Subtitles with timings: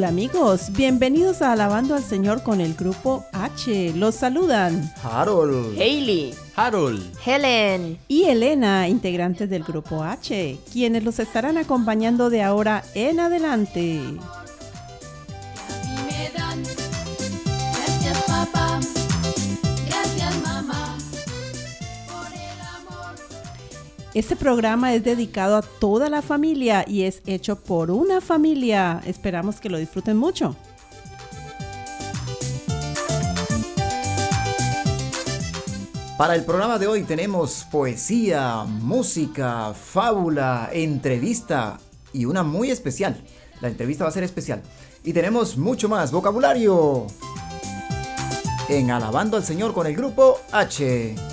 [0.00, 3.92] Hola amigos, bienvenidos a Alabando al Señor con el grupo H.
[3.96, 7.98] Los saludan Harold, Hailey, Harold, Helen.
[8.08, 14.00] Y Elena, integrantes del grupo H, quienes los estarán acompañando de ahora en adelante.
[24.20, 29.00] Este programa es dedicado a toda la familia y es hecho por una familia.
[29.06, 30.54] Esperamos que lo disfruten mucho.
[36.18, 41.78] Para el programa de hoy tenemos poesía, música, fábula, entrevista
[42.12, 43.24] y una muy especial.
[43.62, 44.60] La entrevista va a ser especial.
[45.02, 47.06] Y tenemos mucho más vocabulario.
[48.68, 51.29] En Alabando al Señor con el grupo H.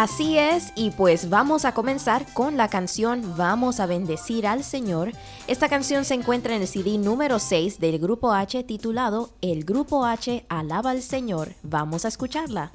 [0.00, 5.10] Así es, y pues vamos a comenzar con la canción Vamos a bendecir al Señor.
[5.48, 10.04] Esta canción se encuentra en el CD número 6 del Grupo H titulado El Grupo
[10.04, 11.48] H alaba al Señor.
[11.64, 12.70] Vamos a escucharla.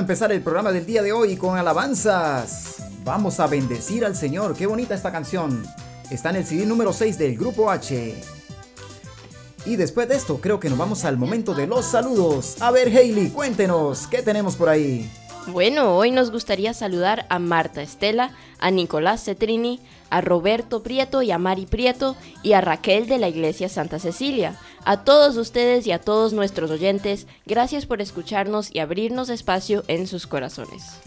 [0.00, 2.76] Empezar el programa del día de hoy con alabanzas.
[3.04, 4.56] Vamos a bendecir al Señor.
[4.56, 5.62] Qué bonita esta canción.
[6.10, 8.14] Está en el CD número 6 del Grupo H.
[9.66, 12.56] Y después de esto, creo que nos vamos al momento de los saludos.
[12.60, 15.10] A ver, Hailey, cuéntenos, ¿qué tenemos por ahí?
[15.46, 21.30] Bueno, hoy nos gustaría saludar a Marta Estela, a Nicolás Cetrini, a Roberto Prieto y
[21.30, 24.56] a Mari Prieto y a Raquel de la Iglesia Santa Cecilia.
[24.84, 30.06] A todos ustedes y a todos nuestros oyentes, gracias por escucharnos y abrirnos espacio en
[30.06, 31.00] sus corazones.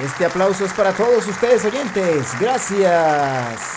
[0.00, 2.28] Y este aplauso es para todos ustedes oyentes.
[2.40, 3.73] Gracias.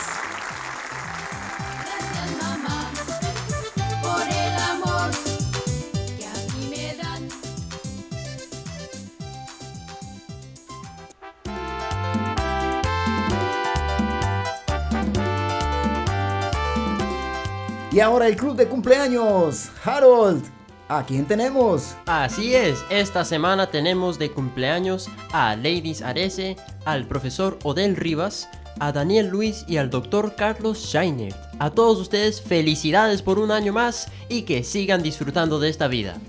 [17.98, 19.72] Y ahora el club de cumpleaños.
[19.84, 20.44] Harold,
[20.88, 21.96] ¿a quién tenemos?
[22.06, 28.50] Así es, esta semana tenemos de cumpleaños a Ladies Arese, al profesor Odel Rivas,
[28.80, 31.34] a Daniel Luis y al doctor Carlos Scheiner.
[31.58, 36.20] A todos ustedes felicidades por un año más y que sigan disfrutando de esta vida.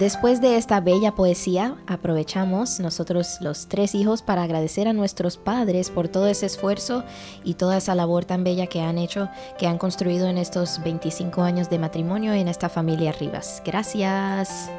[0.00, 5.90] Después de esta bella poesía, aprovechamos nosotros los tres hijos para agradecer a nuestros padres
[5.90, 7.04] por todo ese esfuerzo
[7.44, 9.28] y toda esa labor tan bella que han hecho,
[9.58, 13.62] que han construido en estos 25 años de matrimonio en esta familia Rivas.
[13.62, 14.70] Gracias.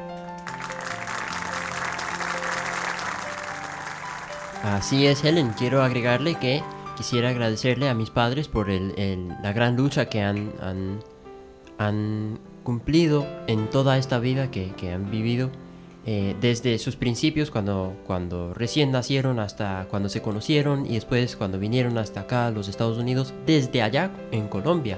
[4.63, 5.53] Así es, Helen.
[5.55, 6.63] Quiero agregarle que
[6.97, 10.99] quisiera agradecerle a mis padres por la gran lucha que han, han,
[11.77, 15.50] han cumplido en toda esta vida que, que han vivido.
[16.06, 21.60] eh, desde sus principios, cuando, cuando recién nacieron, hasta cuando se conocieron y después cuando
[21.60, 24.98] vinieron hasta acá los Estados Unidos, desde allá en Colombia,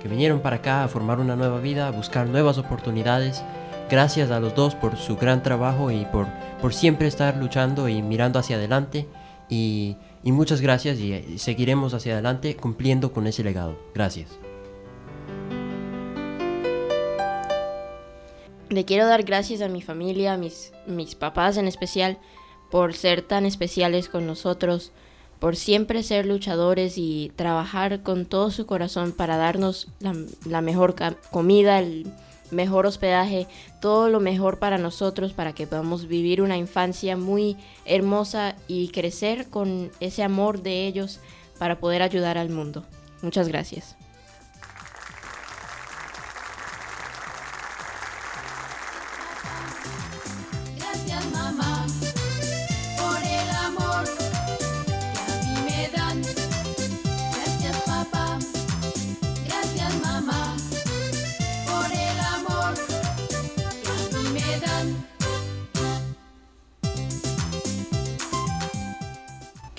[0.00, 3.42] que vinieron para acá a formar una nueva vida, a buscar nuevas oportunidades.
[3.90, 6.26] Gracias a los dos por su gran trabajo y por,
[6.60, 9.06] por siempre estar luchando y mirando hacia adelante.
[9.48, 13.78] Y, y muchas gracias y eh, seguiremos hacia adelante cumpliendo con ese legado.
[13.94, 14.38] Gracias.
[18.68, 22.18] Le quiero dar gracias a mi familia, a mis, mis papás en especial,
[22.70, 24.92] por ser tan especiales con nosotros,
[25.38, 30.96] por siempre ser luchadores y trabajar con todo su corazón para darnos la, la mejor
[31.30, 32.10] comida, el
[32.50, 33.46] mejor hospedaje,
[33.80, 39.48] todo lo mejor para nosotros, para que podamos vivir una infancia muy hermosa y crecer
[39.48, 41.20] con ese amor de ellos
[41.58, 42.84] para poder ayudar al mundo.
[43.22, 43.48] Muchas.
[43.48, 43.96] Gracias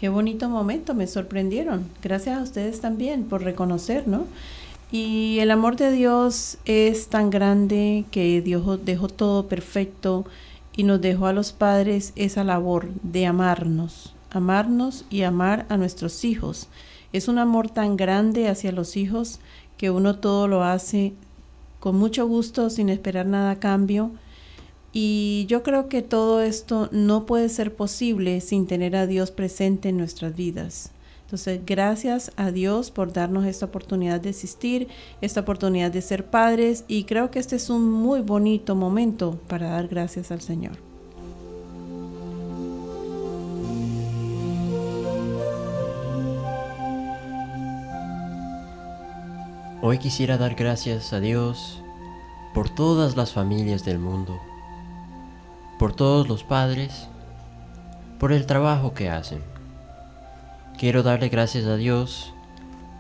[0.08, 1.86] Qué bonito momento, me sorprendieron.
[2.02, 4.24] Gracias a ustedes también por reconocer, ¿no?
[4.90, 10.24] Y el amor de Dios es tan grande que Dios dejó todo perfecto
[10.78, 16.24] y nos dejó a los padres esa labor de amarnos, amarnos y amar a nuestros
[16.24, 16.70] hijos.
[17.12, 19.42] Es un amor tan grande hacia los hijos
[19.76, 21.16] que uno todo lo hace
[21.82, 24.12] con mucho gusto, sin esperar nada a cambio.
[24.94, 29.90] Y yo creo que todo esto no puede ser posible sin tener a Dios presente
[29.90, 30.92] en nuestras vidas.
[31.28, 34.88] Entonces, gracias a Dios por darnos esta oportunidad de existir,
[35.20, 39.72] esta oportunidad de ser padres y creo que este es un muy bonito momento para
[39.72, 40.78] dar gracias al Señor.
[49.82, 51.82] Hoy quisiera dar gracias a Dios
[52.54, 54.40] por todas las familias del mundo,
[55.80, 57.08] por todos los padres,
[58.20, 59.42] por el trabajo que hacen.
[60.78, 62.34] Quiero darle gracias a Dios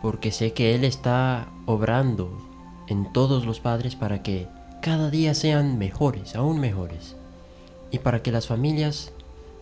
[0.01, 2.41] porque sé que Él está obrando
[2.87, 4.47] en todos los padres para que
[4.81, 7.15] cada día sean mejores, aún mejores.
[7.91, 9.11] Y para que las familias,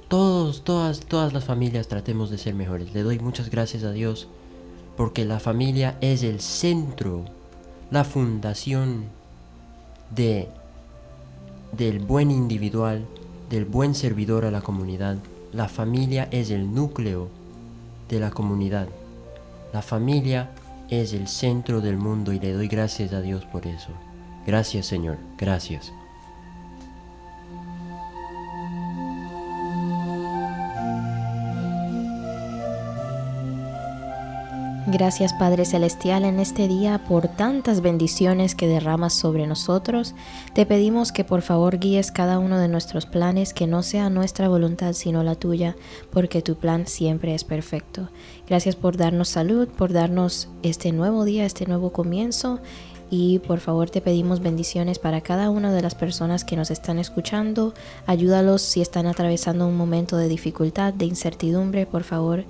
[0.08, 2.94] todos, todas, todas las familias tratemos de ser mejores.
[2.94, 4.28] Le doy muchas gracias a Dios
[4.98, 7.26] porque la familia es el centro,
[7.92, 9.06] la fundación
[10.12, 10.50] de
[11.78, 13.06] del buen individual,
[13.50, 15.18] del buen servidor a la comunidad.
[15.54, 17.30] La familia es el núcleo
[18.10, 18.88] de la comunidad.
[19.74, 20.52] La familia
[20.90, 23.90] es el centro del mundo y le doy gracias a Dios por eso.
[24.46, 25.92] Gracias Señor, gracias.
[34.98, 40.16] Gracias Padre Celestial en este día por tantas bendiciones que derramas sobre nosotros.
[40.54, 44.48] Te pedimos que por favor guíes cada uno de nuestros planes, que no sea nuestra
[44.48, 45.76] voluntad sino la tuya,
[46.12, 48.08] porque tu plan siempre es perfecto.
[48.48, 52.62] Gracias por darnos salud, por darnos este nuevo día, este nuevo comienzo.
[53.10, 57.00] Y por favor te pedimos bendiciones para cada una de las personas que nos están
[57.00, 57.74] escuchando.
[58.08, 62.46] Ayúdalos si están atravesando un momento de dificultad, de incertidumbre, por favor.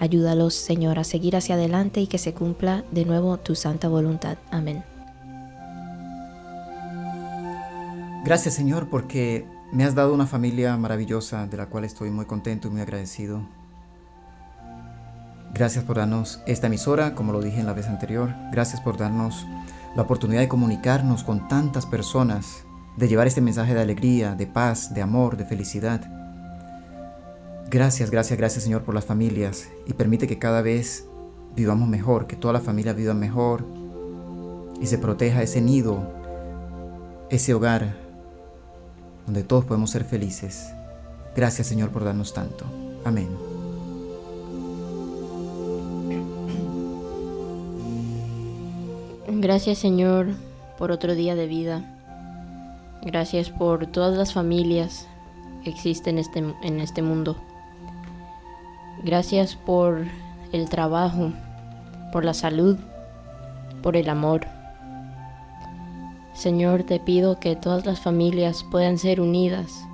[0.00, 4.38] Ayúdalos, Señor, a seguir hacia adelante y que se cumpla de nuevo tu santa voluntad.
[4.50, 4.82] Amén.
[8.24, 12.68] Gracias Señor porque me has dado una familia maravillosa de la cual estoy muy contento
[12.68, 13.46] y muy agradecido.
[15.52, 18.34] Gracias por darnos esta emisora, como lo dije en la vez anterior.
[18.50, 19.46] Gracias por darnos
[19.94, 22.64] la oportunidad de comunicarnos con tantas personas,
[22.96, 26.23] de llevar este mensaje de alegría, de paz, de amor, de felicidad.
[27.70, 31.06] Gracias, gracias, gracias Señor por las familias y permite que cada vez
[31.56, 33.64] vivamos mejor, que toda la familia viva mejor
[34.80, 36.02] y se proteja ese nido,
[37.30, 37.96] ese hogar
[39.26, 40.72] donde todos podemos ser felices.
[41.34, 42.64] Gracias Señor por darnos tanto.
[43.04, 43.28] Amén.
[49.26, 50.28] Gracias Señor
[50.78, 51.90] por otro día de vida.
[53.02, 55.06] Gracias por todas las familias
[55.62, 57.36] que existen en este, en este mundo.
[59.02, 60.04] Gracias por
[60.52, 61.32] el trabajo,
[62.12, 62.78] por la salud,
[63.82, 64.46] por el amor.
[66.32, 69.86] Señor, te pido que todas las familias puedan ser unidas,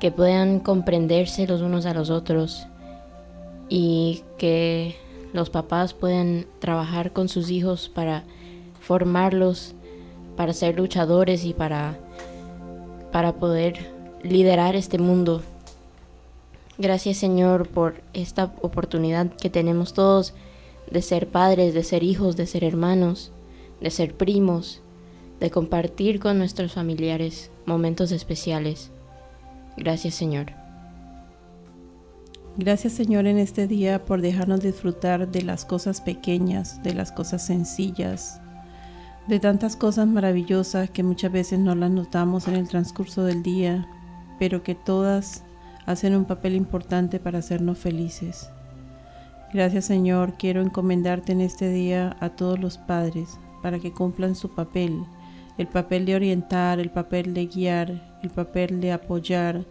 [0.00, 2.66] que puedan comprenderse los unos a los otros
[3.68, 4.96] y que
[5.32, 8.24] los papás puedan trabajar con sus hijos para
[8.80, 9.74] formarlos,
[10.36, 11.96] para ser luchadores y para,
[13.10, 13.90] para poder
[14.22, 15.42] liderar este mundo
[16.76, 20.34] Gracias Señor por esta oportunidad que tenemos todos
[20.90, 23.30] de ser padres, de ser hijos, de ser hermanos,
[23.80, 24.82] de ser primos,
[25.38, 28.90] de compartir con nuestros familiares momentos especiales.
[29.76, 30.52] Gracias Señor.
[32.56, 37.46] Gracias Señor en este día por dejarnos disfrutar de las cosas pequeñas, de las cosas
[37.46, 38.40] sencillas,
[39.28, 43.88] de tantas cosas maravillosas que muchas veces no las notamos en el transcurso del día,
[44.38, 45.44] pero que todas
[45.86, 48.50] hacen un papel importante para hacernos felices.
[49.52, 54.54] Gracias Señor, quiero encomendarte en este día a todos los padres para que cumplan su
[54.54, 55.04] papel,
[55.58, 59.64] el papel de orientar, el papel de guiar, el papel de apoyar,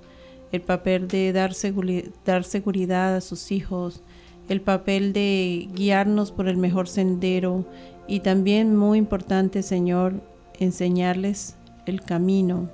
[0.51, 4.01] el papel de dar, seguridad a sus hijos,
[4.47, 7.65] el papel de guiarnos por el mejor sendero
[8.07, 10.21] y también muy importante Señor,
[10.59, 11.55] enseñarles
[11.85, 12.69] el camino,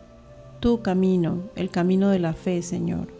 [0.59, 3.18] tu camino, el camino de la fe Señor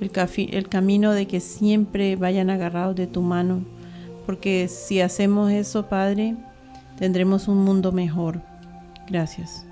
[0.00, 3.64] el, camino de que siempre vayan agarrados de tu mano,
[4.26, 6.36] porque si hacemos eso, Padre,
[6.98, 8.40] tendremos un mundo mejor.
[9.08, 9.66] Gracias.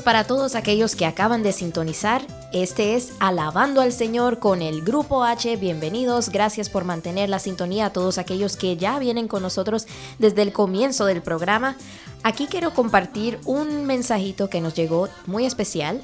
[0.00, 5.22] Para todos aquellos que acaban de sintonizar, este es Alabando al Señor con el Grupo
[5.22, 5.56] H.
[5.56, 9.86] Bienvenidos, gracias por mantener la sintonía a todos aquellos que ya vienen con nosotros
[10.18, 11.76] desde el comienzo del programa.
[12.22, 16.00] Aquí quiero compartir un mensajito que nos llegó muy especial.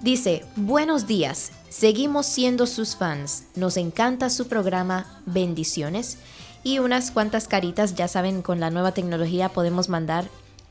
[0.00, 6.18] Dice, buenos días, seguimos siendo sus fans, nos encanta su programa, bendiciones.
[6.64, 10.28] Y unas cuantas caritas, ya saben, con la nueva tecnología podemos mandar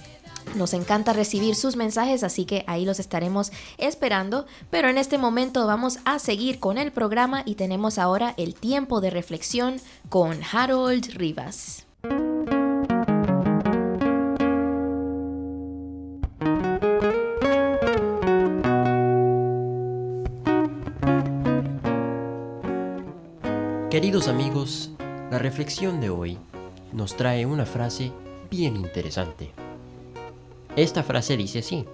[0.56, 4.46] Nos encanta recibir sus mensajes, así que ahí los estaremos esperando.
[4.70, 9.00] Pero en este momento vamos a seguir con el programa y tenemos ahora el tiempo
[9.00, 11.86] de reflexión con Harold Rivas.
[24.02, 24.90] Queridos amigos,
[25.30, 26.36] la reflexión de hoy
[26.92, 28.10] nos trae una frase
[28.50, 29.52] bien interesante.
[30.74, 31.84] Esta frase dice así,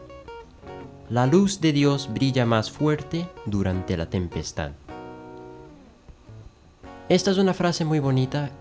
[1.10, 4.70] la luz de Dios brilla más fuerte durante la tempestad.
[7.10, 8.52] Esta es una frase muy bonita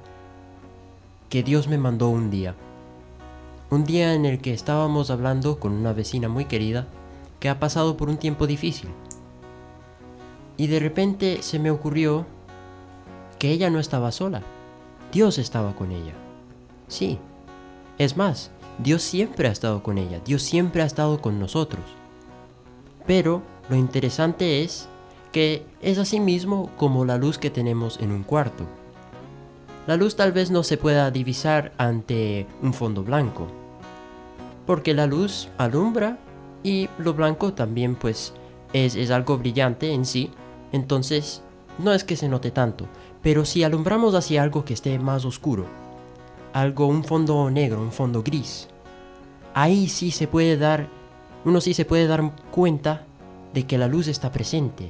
[1.29, 2.53] que Dios me mandó un día.
[3.69, 6.85] Un día en el que estábamos hablando con una vecina muy querida
[7.39, 8.89] que ha pasado por un tiempo difícil.
[10.57, 12.25] Y de repente se me ocurrió
[13.39, 14.41] que ella no estaba sola.
[15.11, 16.13] Dios estaba con ella.
[16.87, 17.19] Sí.
[17.97, 20.19] Es más, Dios siempre ha estado con ella.
[20.23, 21.83] Dios siempre ha estado con nosotros.
[23.05, 24.87] Pero lo interesante es
[25.31, 28.65] que es así mismo como la luz que tenemos en un cuarto.
[29.87, 33.47] La luz tal vez no se pueda divisar ante un fondo blanco.
[34.65, 36.17] Porque la luz alumbra
[36.61, 38.33] y lo blanco también pues
[38.73, 40.31] es, es algo brillante en sí.
[40.73, 41.41] Entonces
[41.79, 42.87] no es que se note tanto.
[43.21, 45.65] Pero si alumbramos hacia algo que esté más oscuro,
[46.53, 48.67] algo, un fondo negro, un fondo gris,
[49.53, 50.87] ahí sí se puede dar,
[51.45, 53.05] uno sí se puede dar cuenta
[53.53, 54.89] de que la luz está presente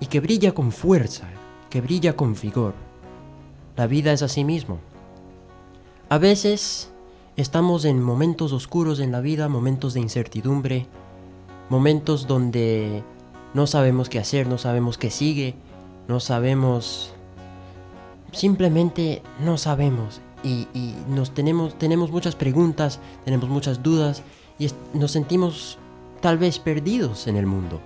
[0.00, 1.28] y que brilla con fuerza,
[1.70, 2.74] que brilla con vigor.
[3.76, 4.78] La vida es así mismo.
[6.08, 6.92] A veces
[7.36, 10.86] estamos en momentos oscuros en la vida, momentos de incertidumbre,
[11.70, 13.02] momentos donde
[13.54, 15.54] no sabemos qué hacer, no sabemos qué sigue,
[16.08, 17.14] no sabemos
[18.34, 20.66] simplemente no sabemos y,
[21.08, 24.22] nos tenemos, tenemos muchas preguntas, tenemos muchas dudas
[24.58, 25.78] y nos sentimos
[26.20, 27.80] tal vez perdidos en el mundo.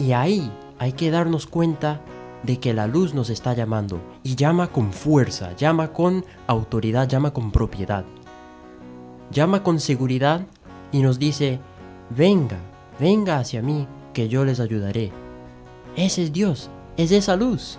[0.00, 0.50] Y ahí
[0.80, 2.00] hay que darnos cuenta
[2.42, 7.32] de que la luz nos está llamando y llama con fuerza, llama con autoridad, llama
[7.32, 8.04] con propiedad.
[9.30, 10.44] Llama con seguridad
[10.90, 11.60] y nos dice,
[12.10, 12.58] venga,
[12.98, 15.12] venga hacia mí, que yo les ayudaré.
[15.96, 17.78] Ese es Dios, es esa luz.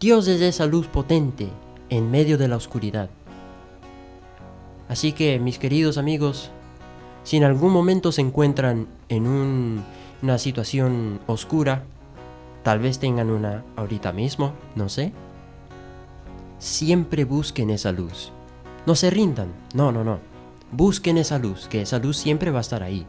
[0.00, 1.48] Dios es esa luz potente
[1.88, 3.08] en medio de la oscuridad.
[4.88, 6.50] Así que, mis queridos amigos,
[7.22, 9.26] si en algún momento se encuentran en
[10.22, 11.84] una situación oscura,
[12.62, 15.12] tal vez tengan una ahorita mismo, no sé,
[16.58, 18.30] siempre busquen esa luz.
[18.86, 20.18] No se rindan, no, no, no.
[20.70, 23.06] Busquen esa luz, que esa luz siempre va a estar ahí.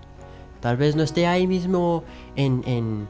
[0.62, 2.04] Tal vez no esté ahí mismo
[2.36, 3.08] en, en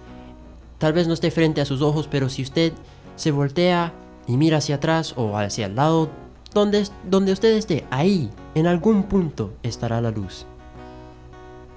[0.77, 2.73] tal vez no esté frente a sus ojos, pero si usted
[3.15, 3.93] se voltea
[4.27, 6.09] y mira hacia atrás o hacia el lado
[6.53, 10.45] donde, donde usted esté, ahí, en algún punto estará la luz.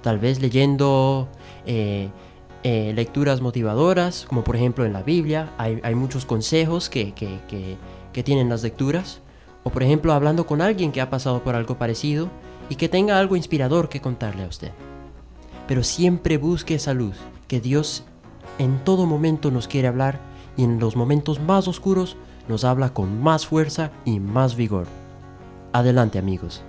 [0.01, 1.27] Tal vez leyendo
[1.65, 2.09] eh,
[2.63, 8.49] eh, lecturas motivadoras, como por ejemplo en la Biblia, hay, muchos consejos que, que tienen
[8.49, 9.21] las lecturas.
[9.63, 12.29] O por ejemplo hablando con alguien que ha pasado por algo parecido
[12.69, 14.71] y que tenga algo inspirador que contarle a usted.
[15.67, 18.03] Pero siempre busque esa luz, que Dios
[18.59, 20.19] en todo momento nos quiere hablar
[20.55, 22.17] y en los momentos más oscuros
[22.47, 24.85] nos habla con más fuerza y más vigor.
[25.73, 26.63] Adelante amigos.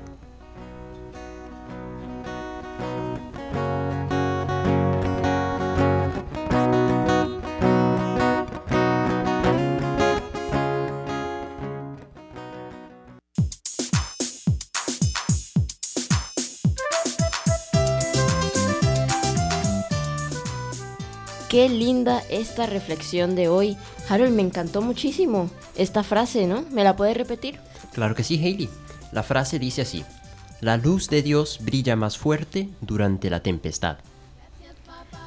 [21.51, 23.77] Qué linda esta reflexión de hoy.
[24.09, 26.65] Harold, me encantó muchísimo esta frase, ¿no?
[26.71, 27.59] ¿Me la puedes repetir?
[27.93, 28.71] Claro que sí, Hailey.
[29.11, 30.05] La frase dice así.
[30.61, 33.97] La luz de Dios brilla más fuerte durante la tempestad.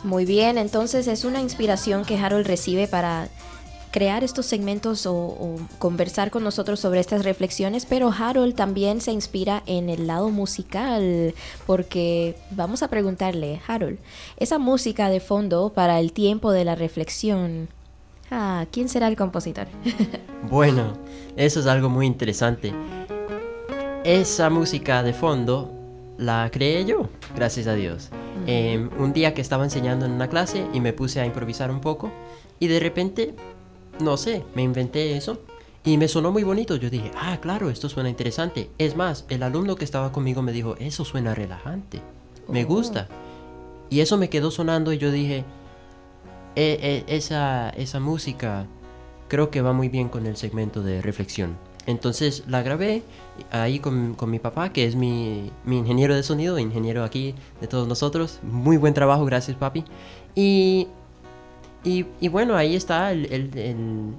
[0.06, 3.28] Muy bien, entonces es una inspiración que Harold recibe para
[3.94, 9.12] crear estos segmentos o, o conversar con nosotros sobre estas reflexiones, pero Harold también se
[9.12, 11.36] inspira en el lado musical,
[11.68, 14.00] porque vamos a preguntarle, Harold,
[14.38, 17.70] esa música de fondo para el tiempo de la reflexión,
[18.32, 19.68] ah, ¿quién será el compositor?
[20.50, 20.94] Bueno,
[21.38, 22.74] eso es algo muy interesante.
[24.04, 25.72] Esa música de fondo
[26.18, 28.10] la creé yo, gracias a Dios.
[28.46, 31.80] Em, un día que estaba enseñando en una clase y me puse a improvisar un
[31.80, 32.12] poco
[32.60, 33.34] y de repente,
[34.00, 35.40] no sé, me inventé eso
[35.84, 36.76] y me sonó muy bonito.
[36.76, 38.70] Yo dije, ah, claro, esto suena interesante.
[38.78, 42.02] Es más, el alumno que estaba conmigo me dijo, eso suena relajante,
[42.48, 42.68] me Oh.
[42.68, 43.08] gusta.
[43.90, 45.44] Y eso me quedó sonando y yo dije,
[46.56, 48.66] "E- e- esa, esa música
[49.28, 51.58] creo que va muy bien con el segmento de reflexión.
[51.86, 53.04] Entonces la grabé
[53.52, 57.68] ahí con, con mi papá, que es mi, mi ingeniero de sonido, ingeniero aquí de
[57.68, 58.40] todos nosotros.
[58.44, 59.84] Muy buen trabajo, gracias papi.
[60.34, 60.88] Y,
[61.84, 64.14] y, y bueno, ahí está el, el-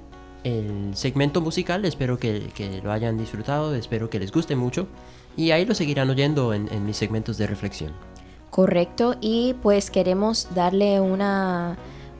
[0.93, 1.83] segmento musical.
[1.85, 2.51] Espero que,
[2.83, 4.87] lo hayan disfrutado, espero que les guste mucho.
[5.35, 7.91] Y ahí lo seguirán oyendo en, en mis segmentos de reflexión.
[8.51, 11.75] Correcto, y pues queremos darle una,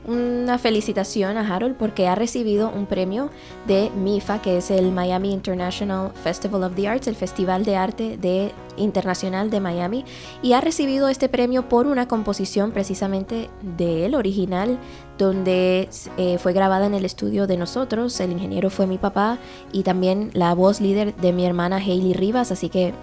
[0.08, 3.30] una felicitación a Harold porque ha recibido un premio
[3.68, 8.18] de MIFA, que es el Miami International Festival of the Arts, el Festival de Arte
[8.18, 10.06] de, Internacional de Miami,
[10.42, 14.80] y ha recibido este premio por una composición precisamente del original,
[15.18, 19.38] donde eh, fue grabada en el estudio de nosotros, el ingeniero fue mi papá
[19.72, 22.94] y también la voz líder de mi hermana Hailey Rivas, así que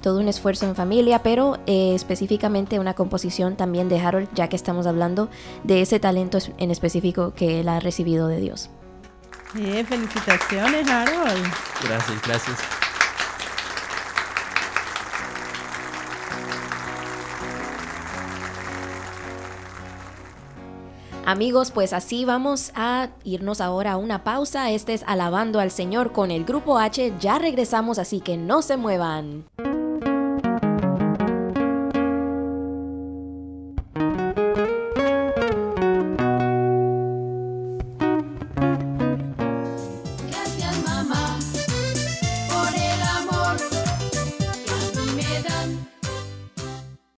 [0.00, 4.56] todo un esfuerzo en familia, pero eh, específicamente una composición también de Harold, ya que
[4.56, 5.28] estamos hablando
[5.64, 8.70] de ese talento en específico que él ha recibido de Dios.
[9.58, 11.52] Eh, felicitaciones, Harold.
[11.82, 12.58] Gracias, gracias.
[21.30, 24.70] Amigos, pues así vamos a irnos ahora a una pausa.
[24.72, 27.12] Este es Alabando al Señor con el Grupo H.
[27.20, 29.44] Ya regresamos, así que no se muevan.